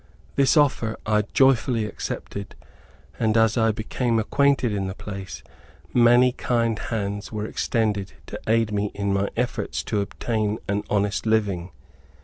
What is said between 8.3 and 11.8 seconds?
aid me in my efforts to obtain an honest living.